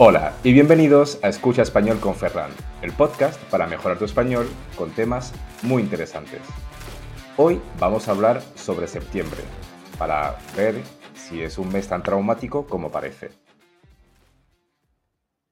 Hola 0.00 0.32
y 0.44 0.52
bienvenidos 0.52 1.18
a 1.24 1.28
Escucha 1.28 1.62
Español 1.62 1.98
con 1.98 2.14
Ferran, 2.14 2.52
el 2.82 2.92
podcast 2.92 3.42
para 3.50 3.66
mejorar 3.66 3.98
tu 3.98 4.04
español 4.04 4.46
con 4.76 4.92
temas 4.92 5.34
muy 5.64 5.82
interesantes. 5.82 6.40
Hoy 7.36 7.60
vamos 7.80 8.06
a 8.06 8.12
hablar 8.12 8.40
sobre 8.54 8.86
septiembre, 8.86 9.40
para 9.98 10.36
ver 10.56 10.76
si 11.14 11.42
es 11.42 11.58
un 11.58 11.72
mes 11.72 11.88
tan 11.88 12.04
traumático 12.04 12.68
como 12.68 12.92
parece. 12.92 13.30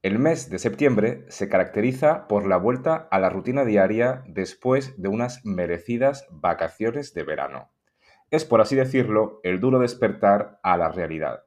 El 0.00 0.18
mes 0.18 0.48
de 0.48 0.58
septiembre 0.58 1.26
se 1.28 1.50
caracteriza 1.50 2.26
por 2.26 2.46
la 2.46 2.56
vuelta 2.56 3.08
a 3.10 3.18
la 3.18 3.28
rutina 3.28 3.66
diaria 3.66 4.24
después 4.26 4.94
de 4.96 5.10
unas 5.10 5.44
merecidas 5.44 6.26
vacaciones 6.30 7.12
de 7.12 7.24
verano. 7.24 7.72
Es, 8.30 8.46
por 8.46 8.62
así 8.62 8.74
decirlo, 8.74 9.40
el 9.42 9.60
duro 9.60 9.80
despertar 9.80 10.60
a 10.62 10.78
la 10.78 10.88
realidad 10.88 11.44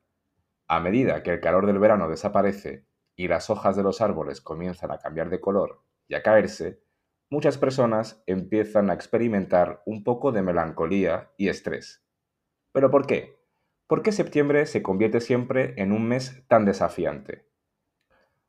a 0.68 0.80
medida 0.80 1.24
que 1.24 1.32
el 1.32 1.40
calor 1.40 1.66
del 1.66 1.80
verano 1.80 2.10
desaparece 2.10 2.86
y 3.16 3.28
las 3.28 3.50
hojas 3.50 3.76
de 3.76 3.84
los 3.84 4.02
árboles 4.02 4.42
comienzan 4.42 4.92
a 4.92 4.98
cambiar 4.98 5.30
de 5.30 5.40
color 5.40 5.84
y 6.08 6.16
a 6.16 6.24
caerse, 6.24 6.84
muchas 7.30 7.58
personas 7.58 8.24
empiezan 8.28 8.90
a 8.90 8.94
experimentar 8.94 9.82
un 9.86 10.04
poco 10.04 10.32
de 10.32 10.42
melancolía 10.42 11.32
y 11.38 11.50
estrés. 11.50 12.06
¿Pero 12.72 12.90
por 12.90 13.06
qué? 13.06 13.40
¿Por 13.88 14.02
qué 14.02 14.12
septiembre 14.12 14.66
se 14.66 14.82
convierte 14.82 15.22
siempre 15.22 15.74
en 15.78 15.92
un 15.92 16.08
mes 16.08 16.44
tan 16.48 16.66
desafiante? 16.66 17.48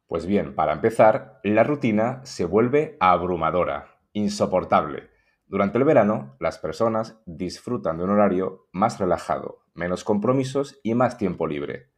Pues 0.06 0.26
bien, 0.26 0.54
para 0.54 0.72
empezar, 0.72 1.40
la 1.42 1.64
rutina 1.64 2.20
se 2.24 2.44
vuelve 2.44 2.96
abrumadora, 3.00 4.00
insoportable. 4.12 5.10
Durante 5.46 5.78
el 5.78 5.84
verano, 5.84 6.36
las 6.40 6.58
personas 6.58 7.20
disfrutan 7.26 7.98
de 7.98 8.04
un 8.04 8.10
horario 8.10 8.68
más 8.72 8.98
relajado, 8.98 9.64
menos 9.74 10.04
compromisos 10.04 10.78
y 10.82 10.94
más 10.94 11.18
tiempo 11.18 11.46
libre. 11.46 11.93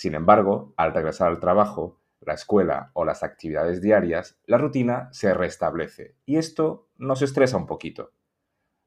Sin 0.00 0.14
embargo, 0.14 0.72
al 0.78 0.94
regresar 0.94 1.28
al 1.28 1.40
trabajo, 1.40 2.00
la 2.20 2.32
escuela 2.32 2.90
o 2.94 3.04
las 3.04 3.22
actividades 3.22 3.82
diarias, 3.82 4.40
la 4.46 4.56
rutina 4.56 5.10
se 5.12 5.34
restablece 5.34 6.16
y 6.24 6.38
esto 6.38 6.88
nos 6.96 7.20
estresa 7.20 7.58
un 7.58 7.66
poquito. 7.66 8.14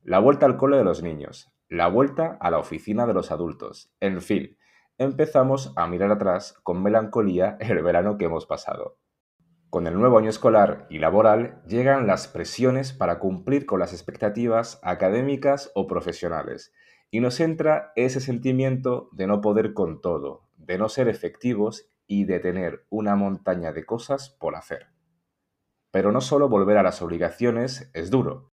La 0.02 0.18
vuelta 0.18 0.48
al 0.48 0.58
cole 0.58 0.76
de 0.76 0.84
los 0.84 1.04
niños, 1.04 1.54
la 1.70 1.88
vuelta 1.88 2.36
a 2.42 2.50
la 2.50 2.58
oficina 2.58 3.06
de 3.06 3.14
los 3.14 3.30
adultos, 3.30 3.94
en 4.00 4.24
fin, 4.24 4.58
empezamos 4.98 5.72
a 5.76 5.86
mirar 5.86 6.10
atrás 6.10 6.56
con 6.64 6.82
melancolía 6.82 7.58
el 7.60 7.84
verano 7.84 8.18
que 8.18 8.26
hemos 8.26 8.48
pasado. 8.48 8.98
Con 9.70 9.86
el 9.86 9.94
nuevo 9.94 10.18
año 10.18 10.32
escolar 10.32 10.88
y 10.90 10.98
laboral 10.98 11.62
llegan 11.68 12.08
las 12.08 12.28
presiones 12.28 12.92
para 12.92 13.20
cumplir 13.20 13.68
con 13.68 13.80
las 13.80 13.94
expectativas 13.94 14.80
académicas 14.82 15.72
o 15.76 15.86
profesionales 15.86 16.74
y 17.12 17.20
nos 17.20 17.40
entra 17.40 17.92
ese 17.96 18.20
sentimiento 18.20 19.10
de 19.12 19.28
no 19.28 19.42
poder 19.42 19.76
con 19.76 20.02
todo, 20.02 20.50
de 20.66 20.78
no 20.78 20.90
ser 20.90 21.08
efectivos 21.08 21.90
y 22.08 22.26
de 22.26 22.40
tener 22.40 22.86
una 22.90 23.16
montaña 23.16 23.72
de 23.72 23.86
cosas 23.86 24.30
por 24.40 24.56
hacer. 24.56 24.88
Pero 25.92 26.12
no 26.12 26.22
solo 26.22 26.50
volver 26.50 26.78
a 26.78 26.84
las 26.84 27.02
obligaciones 27.02 27.90
es 27.94 28.10
duro. 28.10 28.52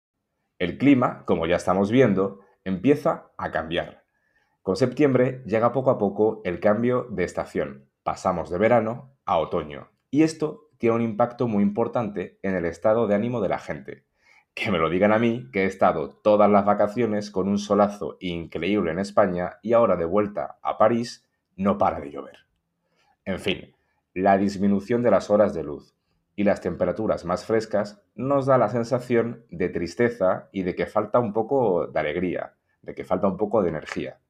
El 0.58 0.78
clima, 0.78 1.24
como 1.24 1.46
ya 1.46 1.56
estamos 1.56 1.90
viendo, 1.90 2.40
empieza 2.64 3.32
a 3.38 3.50
cambiar. 3.50 4.04
Con 4.62 4.76
septiembre 4.76 5.42
llega 5.46 5.72
poco 5.72 5.90
a 5.90 5.98
poco 5.98 6.42
el 6.44 6.60
cambio 6.60 7.06
de 7.10 7.24
estación. 7.24 7.88
Pasamos 8.02 8.50
de 8.50 8.58
verano 8.58 9.16
a 9.24 9.38
otoño. 9.38 9.90
Y 10.10 10.22
esto 10.22 10.68
tiene 10.76 10.96
un 10.96 11.02
impacto 11.02 11.48
muy 11.48 11.62
importante 11.62 12.38
en 12.42 12.54
el 12.54 12.66
estado 12.66 13.06
de 13.06 13.14
ánimo 13.14 13.40
de 13.40 13.48
la 13.48 13.58
gente. 13.58 14.04
Que 14.54 14.70
me 14.70 14.78
lo 14.78 14.90
digan 14.90 15.12
a 15.12 15.18
mí, 15.18 15.48
que 15.52 15.62
he 15.62 15.66
estado 15.66 16.10
todas 16.10 16.50
las 16.50 16.64
vacaciones 16.64 17.30
con 17.30 17.48
un 17.48 17.58
solazo 17.58 18.16
increíble 18.20 18.90
en 18.90 18.98
España 18.98 19.58
y 19.62 19.72
ahora 19.72 19.96
de 19.96 20.04
vuelta 20.04 20.58
a 20.62 20.76
París 20.76 21.24
no 21.60 21.76
para 21.76 22.00
de 22.00 22.10
llover. 22.10 22.38
En 23.26 23.38
fin, 23.38 23.74
la 24.14 24.38
disminución 24.38 25.02
de 25.02 25.10
las 25.10 25.28
horas 25.28 25.52
de 25.52 25.62
luz 25.62 25.94
y 26.34 26.44
las 26.44 26.62
temperaturas 26.62 27.26
más 27.26 27.44
frescas 27.44 28.02
nos 28.14 28.46
da 28.46 28.56
la 28.56 28.70
sensación 28.70 29.44
de 29.50 29.68
tristeza 29.68 30.48
y 30.52 30.62
de 30.62 30.74
que 30.74 30.86
falta 30.86 31.18
un 31.18 31.34
poco 31.34 31.86
de 31.86 32.00
alegría, 32.00 32.54
de 32.80 32.94
que 32.94 33.04
falta 33.04 33.28
un 33.28 33.36
poco 33.36 33.62
de 33.62 33.68
energía. 33.68 34.20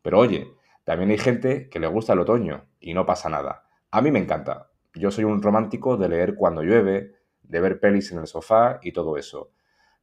Pero 0.00 0.18
oye, 0.18 0.54
también 0.84 1.10
hay 1.10 1.18
gente 1.18 1.68
que 1.68 1.78
le 1.78 1.88
gusta 1.88 2.14
el 2.14 2.20
otoño 2.20 2.64
y 2.80 2.94
no 2.94 3.04
pasa 3.04 3.28
nada. 3.28 3.68
A 3.90 4.00
mí 4.00 4.10
me 4.10 4.20
encanta. 4.20 4.70
Yo 4.94 5.10
soy 5.10 5.24
un 5.24 5.42
romántico 5.42 5.98
de 5.98 6.08
leer 6.08 6.36
cuando 6.36 6.62
llueve, 6.62 7.16
de 7.42 7.60
ver 7.60 7.80
pelis 7.80 8.12
en 8.12 8.20
el 8.20 8.26
sofá 8.26 8.80
y 8.82 8.92
todo 8.92 9.18
eso. 9.18 9.52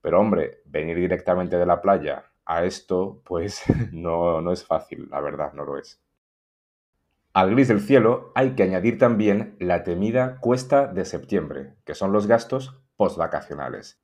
Pero 0.01 0.19
hombre, 0.19 0.61
venir 0.65 0.97
directamente 0.97 1.57
de 1.57 1.65
la 1.65 1.81
playa 1.81 2.31
a 2.45 2.63
esto, 2.63 3.23
pues 3.25 3.63
no, 3.91 4.39
no 4.39 4.51
es 4.51 4.63
fácil, 4.63 5.07
la 5.09 5.19
verdad, 5.19 5.51
no 5.53 5.65
lo 5.65 5.79
es. 5.79 6.04
Al 7.35 7.51
gris 7.51 7.67
del 7.67 7.81
cielo 7.81 8.31
hay 8.33 8.55
que 8.55 8.63
añadir 8.63 8.97
también 8.97 9.57
la 9.59 9.83
temida 9.83 10.39
cuesta 10.39 10.87
de 10.87 11.03
septiembre, 11.03 11.73
que 11.83 11.93
son 11.93 12.13
los 12.13 12.27
gastos 12.27 12.81
postvacacionales, 12.95 14.01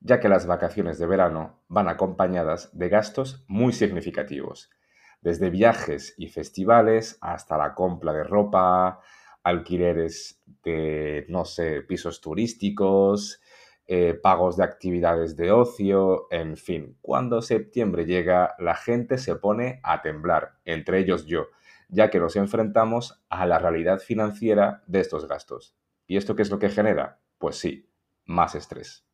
ya 0.00 0.20
que 0.20 0.30
las 0.30 0.46
vacaciones 0.46 0.98
de 0.98 1.06
verano 1.06 1.62
van 1.68 1.86
acompañadas 1.86 2.70
de 2.72 2.88
gastos 2.88 3.44
muy 3.46 3.74
significativos, 3.74 4.70
desde 5.20 5.50
viajes 5.50 6.14
y 6.16 6.28
festivales 6.28 7.18
hasta 7.20 7.58
la 7.58 7.74
compra 7.74 8.14
de 8.14 8.24
ropa, 8.24 9.00
alquileres 9.42 10.42
de, 10.62 11.26
no 11.28 11.44
sé, 11.44 11.82
pisos 11.82 12.22
turísticos, 12.22 13.38
eh, 13.86 14.14
pagos 14.14 14.56
de 14.56 14.64
actividades 14.64 15.36
de 15.36 15.52
ocio, 15.52 16.26
en 16.30 16.56
fin, 16.56 16.96
cuando 17.02 17.42
septiembre 17.42 18.06
llega 18.06 18.54
la 18.58 18.76
gente 18.76 19.18
se 19.18 19.36
pone 19.36 19.78
a 19.82 20.00
temblar, 20.00 20.54
entre 20.64 21.00
ellos 21.00 21.26
yo, 21.26 21.48
ya 21.88 22.10
que 22.10 22.20
nos 22.20 22.36
enfrentamos 22.36 23.22
a 23.28 23.46
la 23.46 23.58
realidad 23.58 23.98
financiera 23.98 24.82
de 24.86 25.00
estos 25.00 25.28
gastos. 25.28 25.76
¿Y 26.06 26.16
esto 26.16 26.36
qué 26.36 26.42
es 26.42 26.50
lo 26.50 26.58
que 26.58 26.68
genera? 26.68 27.20
Pues 27.38 27.56
sí, 27.56 27.90
más 28.24 28.54
estrés. 28.54 29.06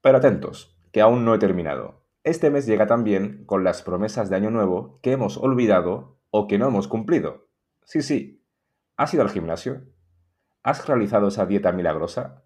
Pero 0.00 0.18
atentos, 0.18 0.76
que 0.92 1.00
aún 1.00 1.24
no 1.24 1.34
he 1.34 1.38
terminado. 1.38 2.04
Este 2.24 2.50
mes 2.50 2.66
llega 2.66 2.86
también 2.86 3.44
con 3.46 3.64
las 3.64 3.82
promesas 3.82 4.30
de 4.30 4.36
Año 4.36 4.50
Nuevo 4.50 5.00
que 5.02 5.12
hemos 5.12 5.36
olvidado 5.36 6.18
o 6.30 6.46
que 6.46 6.58
no 6.58 6.68
hemos 6.68 6.88
cumplido. 6.88 7.48
Sí, 7.84 8.02
sí. 8.02 8.44
¿Has 8.96 9.14
ido 9.14 9.22
al 9.22 9.30
gimnasio? 9.30 9.82
¿Has 10.62 10.86
realizado 10.86 11.28
esa 11.28 11.46
dieta 11.46 11.72
milagrosa? 11.72 12.44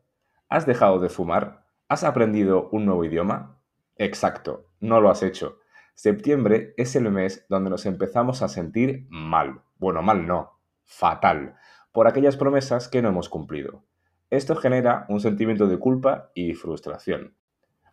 ¿Has 0.48 0.66
dejado 0.66 1.00
de 1.00 1.08
fumar? 1.08 1.66
¿Has 1.88 2.04
aprendido 2.04 2.68
un 2.70 2.86
nuevo 2.86 3.04
idioma? 3.04 3.58
Exacto, 3.96 4.68
no 4.80 5.00
lo 5.00 5.10
has 5.10 5.22
hecho. 5.22 5.58
Septiembre 5.94 6.74
es 6.78 6.96
el 6.96 7.10
mes 7.10 7.46
donde 7.48 7.70
nos 7.70 7.86
empezamos 7.86 8.42
a 8.42 8.48
sentir 8.48 9.06
mal. 9.10 9.62
Bueno, 9.78 10.02
mal 10.02 10.26
no, 10.26 10.58
fatal, 10.84 11.56
por 11.92 12.08
aquellas 12.08 12.36
promesas 12.36 12.88
que 12.88 13.02
no 13.02 13.10
hemos 13.10 13.28
cumplido. 13.28 13.84
Esto 14.30 14.56
genera 14.56 15.04
un 15.08 15.20
sentimiento 15.20 15.66
de 15.68 15.78
culpa 15.78 16.30
y 16.34 16.54
frustración. 16.54 17.36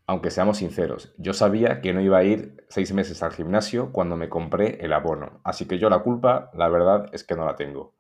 Aunque 0.08 0.32
seamos 0.32 0.58
sinceros, 0.58 1.14
yo 1.18 1.34
sabía 1.34 1.82
que 1.82 1.94
no 1.94 2.02
iba 2.02 2.18
a 2.18 2.24
ir 2.24 2.66
seis 2.70 2.94
meses 2.94 3.22
al 3.22 3.34
gimnasio 3.34 3.92
cuando 3.92 4.16
me 4.16 4.30
compré 4.30 4.84
el 4.84 4.94
abono, 4.94 5.42
así 5.44 5.68
que 5.68 5.78
yo 5.78 5.90
la 5.90 6.00
culpa, 6.00 6.50
la 6.54 6.70
verdad 6.70 7.08
es 7.12 7.24
que 7.24 7.36
no 7.36 7.46
la 7.46 7.56
tengo. 7.56 7.96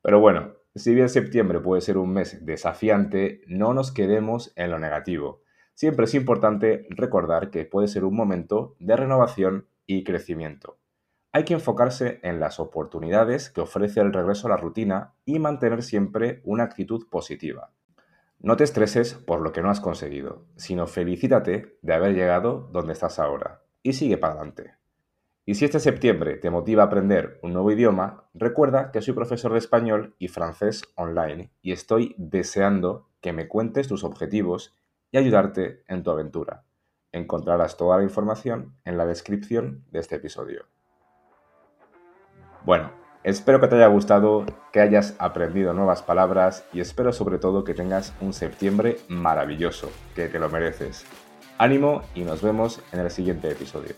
Pero 0.00 0.18
bueno, 0.18 0.54
si 0.74 0.94
bien 0.94 1.08
septiembre 1.08 1.60
puede 1.60 1.82
ser 1.82 1.98
un 1.98 2.12
mes 2.12 2.44
desafiante, 2.44 3.42
no 3.46 3.74
nos 3.74 3.92
quedemos 3.92 4.52
en 4.56 4.70
lo 4.70 4.78
negativo 4.78 5.42
siempre 5.74 6.04
es 6.04 6.14
importante 6.14 6.86
recordar 6.90 7.50
que 7.50 7.64
puede 7.64 7.88
ser 7.88 8.04
un 8.04 8.16
momento 8.16 8.76
de 8.78 8.96
renovación 8.96 9.66
y 9.86 10.04
crecimiento. 10.04 10.78
Hay 11.32 11.44
que 11.44 11.54
enfocarse 11.54 12.20
en 12.22 12.40
las 12.40 12.60
oportunidades 12.60 13.48
que 13.48 13.62
ofrece 13.62 14.00
el 14.00 14.12
regreso 14.12 14.46
a 14.46 14.50
la 14.50 14.58
rutina 14.58 15.14
y 15.24 15.38
mantener 15.38 15.82
siempre 15.82 16.42
una 16.44 16.64
actitud 16.64 17.08
positiva. 17.08 17.70
No 18.38 18.56
te 18.56 18.64
estreses 18.64 19.14
por 19.14 19.40
lo 19.40 19.52
que 19.52 19.62
no 19.62 19.70
has 19.70 19.80
conseguido, 19.80 20.44
sino 20.56 20.86
felicítate 20.86 21.78
de 21.80 21.94
haber 21.94 22.14
llegado 22.14 22.68
donde 22.72 22.92
estás 22.92 23.18
ahora 23.18 23.62
y 23.82 23.94
sigue 23.94 24.18
para 24.18 24.34
adelante. 24.34 24.74
Y 25.44 25.54
si 25.54 25.64
este 25.64 25.80
septiembre 25.80 26.36
te 26.36 26.50
motiva 26.50 26.82
a 26.82 26.86
aprender 26.86 27.40
un 27.42 27.52
nuevo 27.52 27.72
idioma, 27.72 28.28
recuerda 28.34 28.92
que 28.92 29.00
soy 29.00 29.14
profesor 29.14 29.52
de 29.52 29.58
español 29.58 30.14
y 30.18 30.28
francés 30.28 30.82
online 30.94 31.50
y 31.62 31.72
estoy 31.72 32.14
deseando 32.18 33.08
que 33.20 33.32
me 33.32 33.48
cuentes 33.48 33.88
tus 33.88 34.04
objetivos 34.04 34.74
y 35.12 35.18
ayudarte 35.18 35.84
en 35.86 36.02
tu 36.02 36.10
aventura. 36.10 36.64
Encontrarás 37.12 37.76
toda 37.76 37.98
la 37.98 38.02
información 38.02 38.74
en 38.84 38.96
la 38.96 39.06
descripción 39.06 39.84
de 39.90 40.00
este 40.00 40.16
episodio. 40.16 40.64
Bueno, 42.64 42.90
espero 43.22 43.60
que 43.60 43.68
te 43.68 43.76
haya 43.76 43.88
gustado, 43.88 44.46
que 44.72 44.80
hayas 44.80 45.14
aprendido 45.18 45.74
nuevas 45.74 46.02
palabras 46.02 46.64
y 46.72 46.80
espero 46.80 47.12
sobre 47.12 47.38
todo 47.38 47.64
que 47.64 47.74
tengas 47.74 48.14
un 48.20 48.32
septiembre 48.32 48.96
maravilloso, 49.08 49.90
que 50.14 50.28
te 50.28 50.38
lo 50.38 50.48
mereces. 50.48 51.04
Ánimo 51.58 52.02
y 52.14 52.22
nos 52.22 52.42
vemos 52.42 52.80
en 52.92 53.00
el 53.00 53.10
siguiente 53.10 53.50
episodio. 53.50 53.94